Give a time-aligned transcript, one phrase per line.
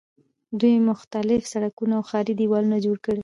[0.59, 3.19] دوی مختلف سړکونه او ښاري دیوالونه جوړ کړل.